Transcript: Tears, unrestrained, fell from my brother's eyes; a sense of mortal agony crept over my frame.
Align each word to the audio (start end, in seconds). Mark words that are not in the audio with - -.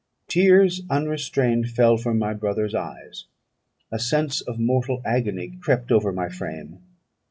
Tears, 0.27 0.81
unrestrained, 0.89 1.69
fell 1.69 1.95
from 1.95 2.17
my 2.17 2.33
brother's 2.33 2.73
eyes; 2.73 3.25
a 3.91 3.99
sense 3.99 4.41
of 4.41 4.57
mortal 4.57 4.99
agony 5.05 5.59
crept 5.61 5.91
over 5.91 6.11
my 6.11 6.27
frame. 6.27 6.79